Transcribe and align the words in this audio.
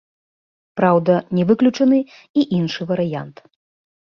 Праўда, 0.79 1.17
не 1.39 1.43
выключаны 1.49 1.99
і 2.05 2.41
іншы 2.59 2.81
варыянт. 2.95 3.37